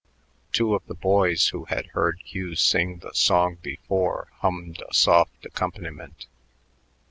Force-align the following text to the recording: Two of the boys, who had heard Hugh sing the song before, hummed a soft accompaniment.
Two 0.51 0.73
of 0.73 0.83
the 0.87 0.95
boys, 0.95 1.49
who 1.49 1.65
had 1.65 1.85
heard 1.93 2.19
Hugh 2.25 2.55
sing 2.55 2.97
the 3.03 3.13
song 3.13 3.59
before, 3.61 4.29
hummed 4.39 4.81
a 4.81 4.91
soft 4.91 5.45
accompaniment. 5.45 6.25